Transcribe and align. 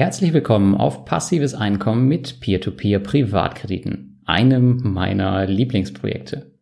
Herzlich 0.00 0.32
willkommen 0.32 0.74
auf 0.74 1.04
passives 1.04 1.54
Einkommen 1.54 2.08
mit 2.08 2.40
Peer-to-Peer 2.40 3.00
Privatkrediten, 3.00 4.22
einem 4.24 4.80
meiner 4.82 5.44
Lieblingsprojekte. 5.44 6.58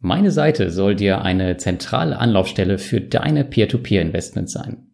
Meine 0.00 0.30
Seite 0.30 0.70
soll 0.70 0.96
dir 0.96 1.22
eine 1.22 1.56
zentrale 1.56 2.18
Anlaufstelle 2.18 2.76
für 2.76 3.00
deine 3.00 3.42
Peer-to-Peer 3.42 4.02
Investments 4.02 4.52
sein. 4.52 4.88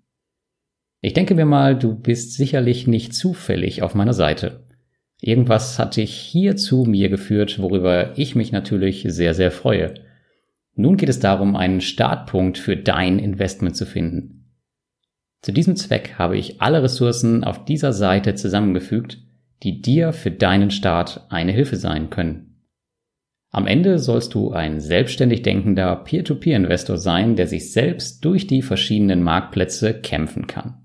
Ich 1.00 1.14
denke 1.14 1.34
mir 1.34 1.44
mal, 1.44 1.76
du 1.76 1.96
bist 1.96 2.34
sicherlich 2.34 2.86
nicht 2.86 3.12
zufällig 3.12 3.82
auf 3.82 3.96
meiner 3.96 4.14
Seite. 4.14 4.64
Irgendwas 5.20 5.80
hat 5.80 5.96
dich 5.96 6.14
hier 6.14 6.54
zu 6.54 6.84
mir 6.84 7.08
geführt, 7.08 7.58
worüber 7.58 8.16
ich 8.16 8.36
mich 8.36 8.52
natürlich 8.52 9.04
sehr, 9.08 9.34
sehr 9.34 9.50
freue. 9.50 9.94
Nun 10.76 10.96
geht 10.96 11.08
es 11.08 11.18
darum, 11.18 11.56
einen 11.56 11.80
Startpunkt 11.80 12.56
für 12.56 12.76
dein 12.76 13.18
Investment 13.18 13.74
zu 13.74 13.84
finden. 13.84 14.41
Zu 15.42 15.52
diesem 15.52 15.74
Zweck 15.74 16.14
habe 16.18 16.38
ich 16.38 16.62
alle 16.62 16.82
Ressourcen 16.82 17.42
auf 17.42 17.64
dieser 17.64 17.92
Seite 17.92 18.36
zusammengefügt, 18.36 19.18
die 19.64 19.82
dir 19.82 20.12
für 20.12 20.30
deinen 20.30 20.70
Start 20.70 21.26
eine 21.30 21.52
Hilfe 21.52 21.76
sein 21.76 22.10
können. 22.10 22.52
Am 23.50 23.66
Ende 23.66 23.98
sollst 23.98 24.34
du 24.34 24.52
ein 24.52 24.80
selbstständig 24.80 25.42
denkender 25.42 25.94
Peer-to-Peer-Investor 25.96 26.96
sein, 26.96 27.36
der 27.36 27.48
sich 27.48 27.72
selbst 27.72 28.24
durch 28.24 28.46
die 28.46 28.62
verschiedenen 28.62 29.22
Marktplätze 29.22 30.00
kämpfen 30.00 30.46
kann. 30.46 30.78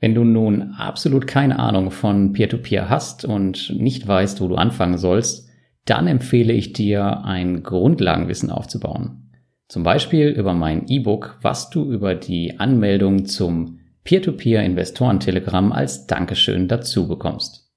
Wenn 0.00 0.14
du 0.14 0.24
nun 0.24 0.72
absolut 0.72 1.26
keine 1.26 1.58
Ahnung 1.58 1.90
von 1.90 2.32
Peer-to-Peer 2.32 2.84
-Peer 2.84 2.88
hast 2.88 3.24
und 3.24 3.74
nicht 3.76 4.06
weißt, 4.06 4.40
wo 4.40 4.48
du 4.48 4.54
anfangen 4.54 4.96
sollst, 4.96 5.48
dann 5.84 6.06
empfehle 6.06 6.52
ich 6.52 6.72
dir, 6.72 7.24
ein 7.24 7.62
Grundlagenwissen 7.62 8.50
aufzubauen. 8.50 9.31
Zum 9.72 9.84
Beispiel 9.84 10.28
über 10.28 10.52
mein 10.52 10.86
E-Book, 10.88 11.38
was 11.40 11.70
du 11.70 11.90
über 11.90 12.14
die 12.14 12.60
Anmeldung 12.60 13.24
zum 13.24 13.80
Peer-to-Peer-Investoren-Telegramm 14.04 15.72
als 15.72 16.06
Dankeschön 16.06 16.68
dazu 16.68 17.08
bekommst. 17.08 17.72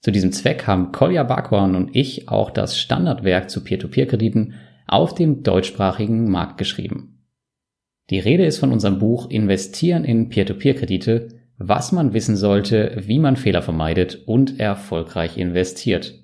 Zu 0.00 0.10
diesem 0.10 0.32
Zweck 0.32 0.66
haben 0.66 0.90
Kolja 0.90 1.22
Barkhorn 1.22 1.76
und 1.76 1.94
ich 1.94 2.28
auch 2.28 2.50
das 2.50 2.76
Standardwerk 2.76 3.50
zu 3.50 3.62
Peer-to-Peer-Krediten 3.62 4.54
auf 4.88 5.14
dem 5.14 5.44
deutschsprachigen 5.44 6.28
Markt 6.28 6.58
geschrieben. 6.58 7.22
Die 8.10 8.18
Rede 8.18 8.44
ist 8.44 8.58
von 8.58 8.72
unserem 8.72 8.98
Buch 8.98 9.30
Investieren 9.30 10.02
in 10.02 10.28
Peer-to-Peer-Kredite, 10.28 11.28
was 11.56 11.92
man 11.92 12.14
wissen 12.14 12.34
sollte, 12.34 13.00
wie 13.06 13.20
man 13.20 13.36
Fehler 13.36 13.62
vermeidet 13.62 14.26
und 14.26 14.58
erfolgreich 14.58 15.38
investiert. 15.38 16.14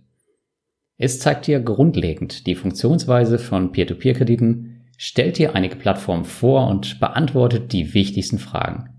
Es 0.96 1.20
zeigt 1.20 1.46
dir 1.46 1.60
grundlegend 1.60 2.48
die 2.48 2.56
Funktionsweise 2.56 3.38
von 3.38 3.70
Peer-to-Peer-Krediten, 3.70 4.71
stellt 5.04 5.36
dir 5.36 5.56
einige 5.56 5.74
Plattformen 5.74 6.24
vor 6.24 6.68
und 6.68 7.00
beantwortet 7.00 7.72
die 7.72 7.92
wichtigsten 7.92 8.38
Fragen. 8.38 8.90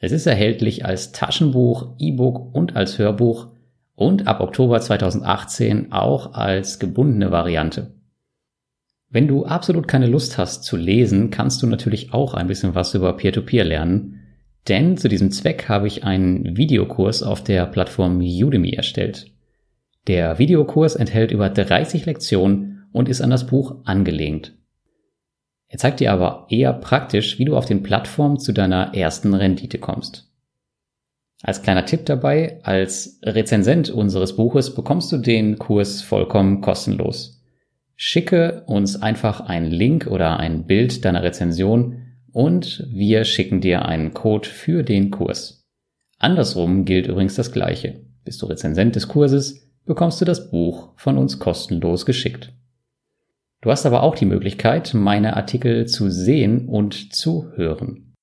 Es 0.00 0.10
ist 0.10 0.24
erhältlich 0.24 0.86
als 0.86 1.12
Taschenbuch, 1.12 1.96
E-Book 1.98 2.54
und 2.54 2.76
als 2.76 2.98
Hörbuch 2.98 3.48
und 3.94 4.26
ab 4.26 4.40
Oktober 4.40 4.80
2018 4.80 5.92
auch 5.92 6.32
als 6.32 6.78
gebundene 6.78 7.30
Variante. 7.30 7.92
Wenn 9.10 9.28
du 9.28 9.44
absolut 9.44 9.86
keine 9.86 10.06
Lust 10.06 10.38
hast 10.38 10.64
zu 10.64 10.78
lesen, 10.78 11.28
kannst 11.28 11.62
du 11.62 11.66
natürlich 11.66 12.14
auch 12.14 12.32
ein 12.32 12.46
bisschen 12.46 12.74
was 12.74 12.94
über 12.94 13.14
Peer-to-Peer 13.14 13.64
-Peer 13.64 13.68
lernen, 13.68 14.20
denn 14.66 14.96
zu 14.96 15.08
diesem 15.08 15.30
Zweck 15.30 15.68
habe 15.68 15.88
ich 15.88 16.04
einen 16.04 16.56
Videokurs 16.56 17.22
auf 17.22 17.44
der 17.44 17.66
Plattform 17.66 18.20
Udemy 18.20 18.70
erstellt. 18.70 19.30
Der 20.06 20.38
Videokurs 20.38 20.96
enthält 20.96 21.32
über 21.32 21.50
30 21.50 22.06
Lektionen 22.06 22.86
und 22.92 23.10
ist 23.10 23.20
an 23.20 23.28
das 23.28 23.46
Buch 23.46 23.84
angelehnt. 23.84 24.54
Er 25.74 25.78
zeigt 25.78 25.98
dir 25.98 26.12
aber 26.12 26.46
eher 26.50 26.72
praktisch, 26.72 27.40
wie 27.40 27.46
du 27.46 27.56
auf 27.56 27.66
den 27.66 27.82
Plattformen 27.82 28.38
zu 28.38 28.52
deiner 28.52 28.94
ersten 28.94 29.34
Rendite 29.34 29.78
kommst. 29.78 30.30
Als 31.42 31.62
kleiner 31.62 31.84
Tipp 31.84 32.06
dabei, 32.06 32.60
als 32.62 33.18
Rezensent 33.24 33.90
unseres 33.90 34.36
Buches 34.36 34.72
bekommst 34.72 35.10
du 35.10 35.18
den 35.18 35.58
Kurs 35.58 36.00
vollkommen 36.00 36.60
kostenlos. 36.60 37.42
Schicke 37.96 38.62
uns 38.66 39.02
einfach 39.02 39.40
einen 39.40 39.72
Link 39.72 40.06
oder 40.06 40.38
ein 40.38 40.64
Bild 40.68 41.04
deiner 41.04 41.24
Rezension 41.24 42.02
und 42.30 42.86
wir 42.92 43.24
schicken 43.24 43.60
dir 43.60 43.84
einen 43.84 44.14
Code 44.14 44.48
für 44.48 44.84
den 44.84 45.10
Kurs. 45.10 45.66
Andersrum 46.20 46.84
gilt 46.84 47.08
übrigens 47.08 47.34
das 47.34 47.50
Gleiche. 47.50 48.00
Bist 48.24 48.40
du 48.42 48.46
Rezensent 48.46 48.94
des 48.94 49.08
Kurses, 49.08 49.72
bekommst 49.86 50.20
du 50.20 50.24
das 50.24 50.52
Buch 50.52 50.92
von 50.94 51.18
uns 51.18 51.40
kostenlos 51.40 52.06
geschickt. 52.06 52.52
Du 53.64 53.70
hast 53.70 53.86
aber 53.86 54.02
auch 54.02 54.14
die 54.14 54.26
Möglichkeit, 54.26 54.92
meine 54.92 55.38
Artikel 55.38 55.86
zu 55.86 56.10
sehen 56.10 56.68
und 56.68 57.14
zu 57.14 57.50
hören. 57.54 58.14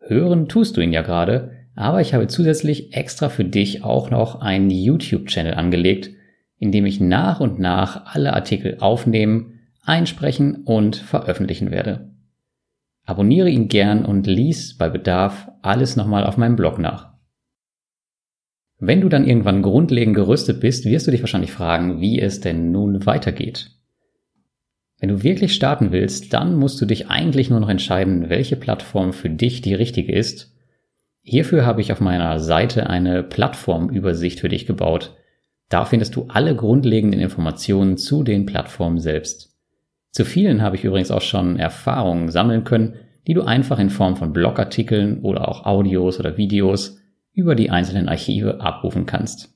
Hören 0.00 0.48
tust 0.48 0.76
du 0.76 0.80
ihn 0.80 0.92
ja 0.92 1.02
gerade, 1.02 1.52
aber 1.76 2.00
ich 2.00 2.14
habe 2.14 2.26
zusätzlich 2.26 2.92
extra 2.92 3.28
für 3.28 3.44
dich 3.44 3.84
auch 3.84 4.10
noch 4.10 4.40
einen 4.40 4.68
YouTube-Channel 4.68 5.54
angelegt, 5.54 6.10
in 6.58 6.72
dem 6.72 6.84
ich 6.84 6.98
nach 6.98 7.38
und 7.38 7.60
nach 7.60 8.06
alle 8.12 8.32
Artikel 8.32 8.78
aufnehmen, 8.80 9.60
einsprechen 9.84 10.64
und 10.64 10.96
veröffentlichen 10.96 11.70
werde. 11.70 12.10
Abonniere 13.04 13.48
ihn 13.48 13.68
gern 13.68 14.04
und 14.04 14.26
lies 14.26 14.76
bei 14.76 14.88
Bedarf 14.88 15.48
alles 15.62 15.94
nochmal 15.94 16.24
auf 16.24 16.38
meinem 16.38 16.56
Blog 16.56 16.80
nach. 16.80 17.12
Wenn 18.78 19.00
du 19.00 19.08
dann 19.08 19.28
irgendwann 19.28 19.62
grundlegend 19.62 20.16
gerüstet 20.16 20.58
bist, 20.60 20.86
wirst 20.86 21.06
du 21.06 21.12
dich 21.12 21.22
wahrscheinlich 21.22 21.52
fragen, 21.52 22.00
wie 22.00 22.20
es 22.20 22.40
denn 22.40 22.72
nun 22.72 23.06
weitergeht. 23.06 23.75
Wenn 24.98 25.10
du 25.10 25.22
wirklich 25.22 25.54
starten 25.54 25.92
willst, 25.92 26.32
dann 26.32 26.56
musst 26.56 26.80
du 26.80 26.86
dich 26.86 27.08
eigentlich 27.08 27.50
nur 27.50 27.60
noch 27.60 27.68
entscheiden, 27.68 28.30
welche 28.30 28.56
Plattform 28.56 29.12
für 29.12 29.28
dich 29.28 29.60
die 29.60 29.74
richtige 29.74 30.12
ist. 30.12 30.54
Hierfür 31.20 31.66
habe 31.66 31.80
ich 31.80 31.92
auf 31.92 32.00
meiner 32.00 32.38
Seite 32.38 32.88
eine 32.88 33.22
Plattformübersicht 33.22 34.40
für 34.40 34.48
dich 34.48 34.66
gebaut. 34.66 35.14
Da 35.68 35.84
findest 35.84 36.16
du 36.16 36.26
alle 36.28 36.54
grundlegenden 36.54 37.20
Informationen 37.20 37.98
zu 37.98 38.22
den 38.22 38.46
Plattformen 38.46 38.98
selbst. 38.98 39.54
Zu 40.12 40.24
vielen 40.24 40.62
habe 40.62 40.76
ich 40.76 40.84
übrigens 40.84 41.10
auch 41.10 41.20
schon 41.20 41.58
Erfahrungen 41.58 42.30
sammeln 42.30 42.64
können, 42.64 42.94
die 43.26 43.34
du 43.34 43.42
einfach 43.42 43.78
in 43.78 43.90
Form 43.90 44.16
von 44.16 44.32
Blogartikeln 44.32 45.20
oder 45.20 45.48
auch 45.48 45.66
Audios 45.66 46.18
oder 46.20 46.38
Videos 46.38 46.98
über 47.32 47.54
die 47.54 47.70
einzelnen 47.70 48.08
Archive 48.08 48.60
abrufen 48.60 49.04
kannst. 49.04 49.55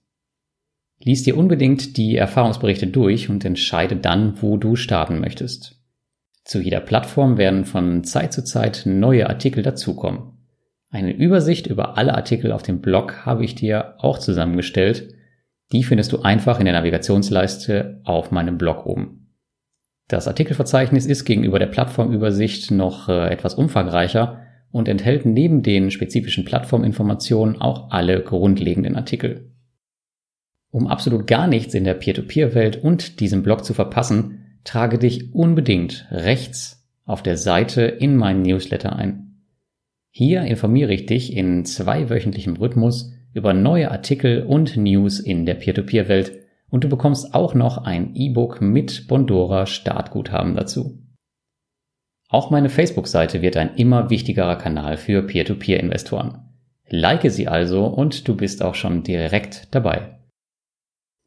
Lies 1.03 1.23
dir 1.23 1.37
unbedingt 1.37 1.97
die 1.97 2.17
Erfahrungsberichte 2.17 2.87
durch 2.87 3.31
und 3.31 3.45
entscheide 3.45 3.97
dann, 3.97 4.41
wo 4.43 4.59
du 4.59 4.77
starten 4.77 5.19
möchtest. 5.19 5.81
Zu 6.45 6.61
jeder 6.61 6.81
Plattform 6.81 7.39
werden 7.39 7.65
von 7.65 8.05
Zeit 8.05 8.33
zu 8.33 8.45
Zeit 8.45 8.83
neue 8.85 9.29
Artikel 9.29 9.63
dazukommen. 9.63 10.39
Eine 10.91 11.15
Übersicht 11.15 11.67
über 11.69 11.97
alle 11.97 12.15
Artikel 12.15 12.53
auf 12.53 12.63
dem 12.63 12.81
Blog 12.81 13.25
habe 13.25 13.45
ich 13.45 13.55
dir 13.55 13.95
auch 13.99 14.19
zusammengestellt. 14.19 15.15
Die 15.73 15.85
findest 15.85 16.13
du 16.13 16.23
einfach 16.23 16.59
in 16.59 16.65
der 16.65 16.75
Navigationsleiste 16.75 18.01
auf 18.05 18.31
meinem 18.31 18.59
Blog 18.59 18.87
oben. 18.87 19.29
Das 20.09 20.27
Artikelverzeichnis 20.27 21.07
ist 21.07 21.25
gegenüber 21.25 21.61
der 21.61 21.67
Plattformübersicht 21.67 22.73
noch 22.73 23.09
äh, 23.09 23.29
etwas 23.29 23.55
umfangreicher 23.55 24.41
und 24.73 24.89
enthält 24.89 25.25
neben 25.25 25.63
den 25.63 25.93
spezifischen 25.93 26.45
Plattforminformationen 26.45 27.61
auch 27.61 27.91
alle 27.91 28.21
grundlegenden 28.21 28.97
Artikel. 28.97 29.50
Um 30.71 30.87
absolut 30.87 31.27
gar 31.27 31.47
nichts 31.47 31.75
in 31.75 31.85
der 31.85 31.95
Peer-to-Peer-Welt 31.95 32.83
und 32.83 33.21
diesem 33.21 33.43
Blog 33.43 33.65
zu 33.65 33.75
verpassen, 33.75 34.47
trage 34.65 34.99
dich 34.99 35.35
unbedingt 35.35 36.07
rechts 36.11 36.89
auf 37.05 37.23
der 37.23 37.37
Seite 37.37 37.83
in 37.83 38.17
meinen 38.17 38.43
Newsletter 38.43 38.95
ein. 38.95 39.43
Hier 40.11 40.43
informiere 40.43 40.93
ich 40.93 41.07
dich 41.07 41.37
in 41.37 41.65
zweiwöchentlichem 41.65 42.57
Rhythmus 42.57 43.13
über 43.33 43.53
neue 43.53 43.91
Artikel 43.91 44.43
und 44.45 44.77
News 44.77 45.19
in 45.19 45.47
der 45.47 45.55
Peer-to-Peer-Welt 45.55 46.39
und 46.69 46.85
du 46.85 46.89
bekommst 46.89 47.35
auch 47.35 47.55
noch 47.55 47.79
ein 47.79 48.15
E-Book 48.15 48.61
mit 48.61 49.09
Bondora 49.09 49.67
Startguthaben 49.67 50.55
dazu. 50.55 51.03
Auch 52.29 52.51
meine 52.51 52.69
Facebook-Seite 52.69 53.43
wird 53.43 53.57
ein 53.57 53.75
immer 53.75 54.09
wichtigerer 54.09 54.57
Kanal 54.57 54.97
für 54.97 55.23
Peer-to-Peer-Investoren. 55.23 56.47
Like 56.89 57.29
sie 57.31 57.49
also 57.49 57.87
und 57.87 58.29
du 58.29 58.37
bist 58.37 58.63
auch 58.63 58.77
schon 58.77 59.03
direkt 59.03 59.75
dabei. 59.75 60.20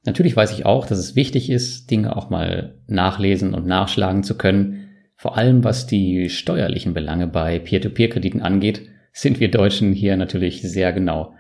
Natürlich 0.06 0.36
weiß 0.36 0.52
ich 0.52 0.66
auch, 0.66 0.86
dass 0.86 1.00
es 1.00 1.16
wichtig 1.16 1.50
ist, 1.50 1.90
Dinge 1.90 2.16
auch 2.16 2.30
mal 2.30 2.76
nachlesen 2.88 3.54
und 3.54 3.66
nachschlagen 3.66 4.24
zu 4.24 4.38
können. 4.38 4.90
Vor 5.16 5.38
allem 5.38 5.64
was 5.64 5.88
die 5.88 6.30
steuerlichen 6.30 6.94
Belange 6.94 7.28
bei 7.28 7.60
Peer-to-Peer-Krediten 7.60 8.42
angeht, 8.42 8.82
sind 9.14 9.40
wir 9.40 9.50
Deutschen 9.50 9.94
hier 9.94 10.18
natürlich 10.18 10.62
sehr 10.62 10.92
genau. 10.92 11.34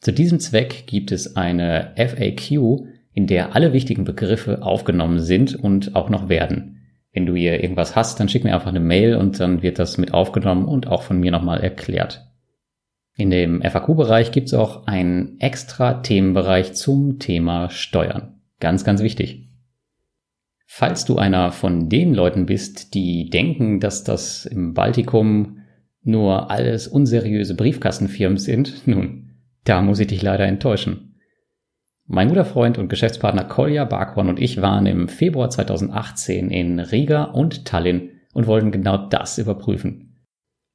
Zu 0.00 0.12
diesem 0.12 0.40
Zweck 0.40 0.84
gibt 0.86 1.12
es 1.12 1.36
eine 1.36 1.92
FAQ, 1.96 2.86
in 3.12 3.26
der 3.26 3.54
alle 3.54 3.72
wichtigen 3.72 4.04
Begriffe 4.04 4.62
aufgenommen 4.62 5.20
sind 5.20 5.54
und 5.54 5.94
auch 5.94 6.08
noch 6.08 6.28
werden. 6.28 6.78
Wenn 7.12 7.26
du 7.26 7.34
hier 7.34 7.62
irgendwas 7.62 7.96
hast, 7.96 8.20
dann 8.20 8.28
schick 8.28 8.44
mir 8.44 8.54
einfach 8.54 8.68
eine 8.68 8.80
Mail 8.80 9.16
und 9.16 9.40
dann 9.40 9.62
wird 9.62 9.78
das 9.78 9.98
mit 9.98 10.14
aufgenommen 10.14 10.66
und 10.66 10.86
auch 10.86 11.02
von 11.02 11.18
mir 11.18 11.30
nochmal 11.30 11.60
erklärt. 11.60 12.27
In 13.18 13.30
dem 13.30 13.62
FAQ-Bereich 13.62 14.30
gibt 14.30 14.46
es 14.46 14.54
auch 14.54 14.86
einen 14.86 15.40
extra 15.40 15.94
Themenbereich 15.94 16.74
zum 16.74 17.18
Thema 17.18 17.68
Steuern. 17.68 18.40
Ganz, 18.60 18.84
ganz 18.84 19.02
wichtig. 19.02 19.48
Falls 20.66 21.04
du 21.04 21.18
einer 21.18 21.50
von 21.50 21.88
den 21.88 22.14
Leuten 22.14 22.46
bist, 22.46 22.94
die 22.94 23.28
denken, 23.28 23.80
dass 23.80 24.04
das 24.04 24.46
im 24.46 24.72
Baltikum 24.72 25.58
nur 26.04 26.52
alles 26.52 26.86
unseriöse 26.86 27.56
Briefkastenfirmen 27.56 28.38
sind, 28.38 28.82
nun, 28.86 29.30
da 29.64 29.82
muss 29.82 29.98
ich 29.98 30.06
dich 30.06 30.22
leider 30.22 30.46
enttäuschen. 30.46 31.16
Mein 32.06 32.28
guter 32.28 32.44
Freund 32.44 32.78
und 32.78 32.88
Geschäftspartner 32.88 33.44
Kolja 33.44 33.84
Barkhorn 33.84 34.28
und 34.28 34.38
ich 34.38 34.62
waren 34.62 34.86
im 34.86 35.08
Februar 35.08 35.50
2018 35.50 36.52
in 36.52 36.78
Riga 36.78 37.24
und 37.24 37.64
Tallinn 37.64 38.10
und 38.32 38.46
wollten 38.46 38.70
genau 38.70 39.08
das 39.08 39.38
überprüfen. 39.38 40.08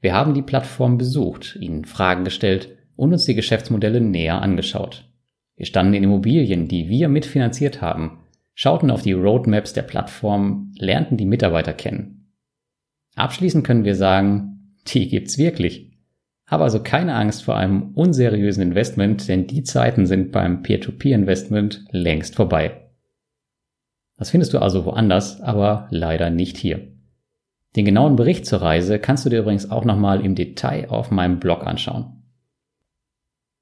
Wir 0.03 0.13
haben 0.13 0.33
die 0.33 0.41
Plattform 0.41 0.97
besucht, 0.97 1.57
ihnen 1.61 1.85
Fragen 1.85 2.25
gestellt 2.25 2.75
und 2.97 3.13
uns 3.13 3.23
die 3.23 3.35
Geschäftsmodelle 3.35 4.01
näher 4.01 4.41
angeschaut. 4.41 5.09
Wir 5.55 5.65
standen 5.65 5.93
in 5.93 6.03
Immobilien, 6.03 6.67
die 6.67 6.89
wir 6.89 7.07
mitfinanziert 7.07 7.81
haben, 7.81 8.19
schauten 8.53 8.91
auf 8.91 9.01
die 9.01 9.13
Roadmaps 9.13 9.71
der 9.71 9.83
Plattform, 9.83 10.73
lernten 10.77 11.15
die 11.15 11.25
Mitarbeiter 11.25 11.71
kennen. 11.71 12.33
Abschließend 13.15 13.65
können 13.65 13.85
wir 13.85 13.95
sagen, 13.95 14.75
die 14.87 15.07
gibt's 15.07 15.37
wirklich. 15.37 15.93
Habe 16.47 16.65
also 16.65 16.83
keine 16.83 17.15
Angst 17.15 17.45
vor 17.45 17.55
einem 17.55 17.93
unseriösen 17.93 18.61
Investment, 18.61 19.25
denn 19.29 19.47
die 19.47 19.63
Zeiten 19.63 20.05
sind 20.05 20.33
beim 20.33 20.63
Peer-to-Peer-Investment 20.63 21.85
längst 21.91 22.35
vorbei. 22.35 22.89
Das 24.17 24.31
findest 24.31 24.53
du 24.53 24.59
also 24.59 24.83
woanders, 24.83 25.39
aber 25.39 25.87
leider 25.91 26.29
nicht 26.29 26.57
hier. 26.57 26.92
Den 27.75 27.85
genauen 27.85 28.15
Bericht 28.15 28.45
zur 28.45 28.61
Reise 28.61 28.99
kannst 28.99 29.25
du 29.25 29.29
dir 29.29 29.39
übrigens 29.39 29.71
auch 29.71 29.85
nochmal 29.85 30.23
im 30.23 30.35
Detail 30.35 30.89
auf 30.89 31.09
meinem 31.11 31.39
Blog 31.39 31.65
anschauen. 31.65 32.23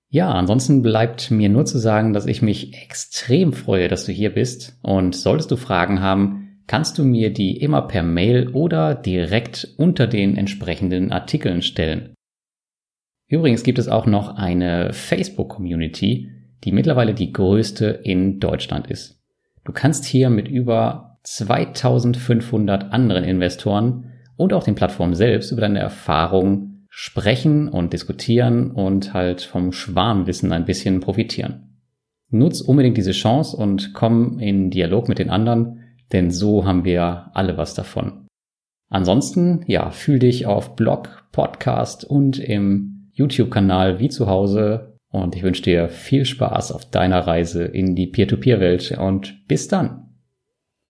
Ja, 0.10 0.30
ansonsten 0.34 0.82
bleibt 0.82 1.32
mir 1.32 1.48
nur 1.48 1.66
zu 1.66 1.78
sagen, 1.78 2.12
dass 2.12 2.26
ich 2.26 2.42
mich 2.42 2.74
extrem 2.74 3.54
freue, 3.54 3.88
dass 3.88 4.06
du 4.06 4.12
hier 4.12 4.34
bist 4.34 4.78
und 4.82 5.16
solltest 5.16 5.52
du 5.52 5.56
Fragen 5.56 6.02
haben, 6.02 6.62
kannst 6.68 6.98
du 6.98 7.06
mir 7.06 7.32
die 7.32 7.56
immer 7.56 7.84
per 7.84 8.04
Mail 8.04 8.50
oder 8.50 8.94
direkt 8.94 9.74
unter 9.78 10.08
den 10.08 10.36
entsprechenden 10.36 11.14
Artikeln 11.14 11.62
stellen. 11.62 12.14
Übrigens 13.28 13.64
gibt 13.64 13.80
es 13.80 13.88
auch 13.88 14.06
noch 14.06 14.36
eine 14.36 14.92
Facebook-Community, 14.92 16.30
die 16.66 16.72
mittlerweile 16.74 17.14
die 17.14 17.32
größte 17.32 17.86
in 18.04 18.42
Deutschland 18.42 18.88
ist. 18.88 19.18
Du 19.64 19.72
kannst 19.72 20.04
hier 20.04 20.30
mit 20.30 20.50
über 20.50 21.11
2500 21.24 22.92
anderen 22.92 23.24
Investoren 23.24 24.12
und 24.38 24.54
auch 24.54 24.64
den 24.64 24.76
Plattformen 24.76 25.14
selbst 25.14 25.52
über 25.52 25.62
deine 25.62 25.80
Erfahrungen 25.80 26.88
sprechen 26.90 27.70
und 27.70 27.94
diskutieren 27.94 28.72
und 28.72 29.14
halt 29.14 29.42
vom 29.42 29.72
Schwarmwissen 29.72 30.52
ein 30.52 30.66
bisschen 30.66 31.00
profitieren. 31.00 31.78
Nutz 32.30 32.62
unbedingt 32.62 32.98
diese 32.98 33.12
Chance 33.12 33.56
und 33.56 33.94
komm 33.94 34.40
in 34.40 34.72
Dialog 34.72 35.08
mit 35.08 35.20
den 35.20 35.30
anderen, 35.30 35.80
denn 36.12 36.32
so 36.32 36.66
haben 36.66 36.86
wir 36.86 37.32
alle 37.34 37.58
was 37.58 37.74
davon. 37.74 38.28
Ansonsten, 38.90 39.64
ja, 39.68 39.90
fühl 39.92 40.20
dich 40.20 40.46
auf 40.46 40.76
Blog, 40.76 41.28
Podcast 41.32 42.04
und 42.04 42.40
im 42.40 43.10
YouTube-Kanal 43.14 44.00
wie 44.00 44.10
zu 44.10 44.28
Hause 44.28 44.98
und 45.12 45.36
ich 45.36 45.44
wünsche 45.44 45.64
dir 45.64 45.88
viel 45.90 46.26
Spaß 46.26 46.72
auf 46.72 46.90
deiner 46.90 47.20
Reise 47.20 47.64
in 47.64 47.96
die 47.96 48.08
Peer-to-Peer-Welt 48.08 48.98
und 49.00 49.48
bis 49.48 49.68
dann. 49.68 50.11